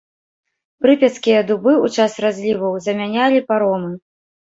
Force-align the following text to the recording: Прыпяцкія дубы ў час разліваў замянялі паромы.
Прыпяцкія 0.85 1.45
дубы 1.51 1.71
ў 1.75 1.87
час 1.99 2.19
разліваў 2.29 2.83
замянялі 2.89 3.47
паромы. 3.53 3.97